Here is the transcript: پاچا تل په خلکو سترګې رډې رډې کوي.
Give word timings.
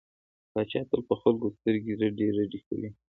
پاچا 0.51 0.79
تل 0.89 1.01
په 1.09 1.15
خلکو 1.21 1.47
سترګې 1.57 1.93
رډې 2.01 2.27
رډې 2.37 2.59
کوي. 2.67 2.89